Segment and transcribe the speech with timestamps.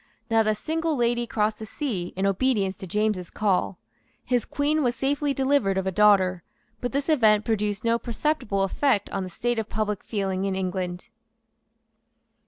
[0.31, 3.77] Not a single lady crossed the sea in obedience to James's call.
[4.25, 6.41] His Queen was safely delivered of a daughter;
[6.79, 11.09] but this event produced no perceptible effect on the state of public feeling in England.